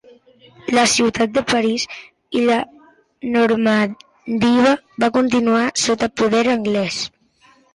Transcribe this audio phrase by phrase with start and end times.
[0.77, 1.85] La ciutat de París
[2.39, 2.57] i la
[3.37, 7.03] Normandia van continuar sota poder anglès.